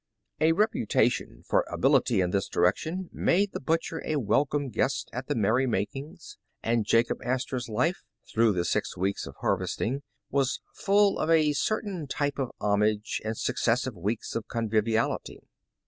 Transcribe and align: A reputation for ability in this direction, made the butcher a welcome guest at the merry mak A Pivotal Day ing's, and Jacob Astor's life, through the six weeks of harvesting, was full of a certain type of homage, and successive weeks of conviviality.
A 0.39 0.53
reputation 0.53 1.43
for 1.45 1.63
ability 1.71 2.21
in 2.21 2.31
this 2.31 2.47
direction, 2.49 3.11
made 3.13 3.51
the 3.51 3.59
butcher 3.59 4.01
a 4.03 4.15
welcome 4.15 4.69
guest 4.69 5.11
at 5.13 5.27
the 5.27 5.35
merry 5.35 5.67
mak 5.67 5.89
A 5.89 5.93
Pivotal 5.93 6.01
Day 6.01 6.09
ing's, 6.13 6.37
and 6.63 6.85
Jacob 6.87 7.21
Astor's 7.23 7.69
life, 7.69 8.01
through 8.27 8.53
the 8.53 8.65
six 8.65 8.97
weeks 8.97 9.27
of 9.27 9.35
harvesting, 9.41 10.01
was 10.31 10.59
full 10.73 11.19
of 11.19 11.29
a 11.29 11.53
certain 11.53 12.07
type 12.07 12.39
of 12.39 12.49
homage, 12.59 13.21
and 13.23 13.37
successive 13.37 13.95
weeks 13.95 14.33
of 14.33 14.47
conviviality. 14.47 15.39